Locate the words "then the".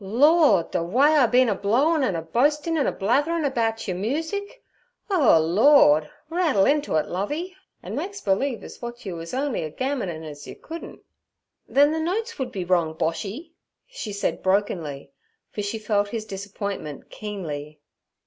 11.67-11.99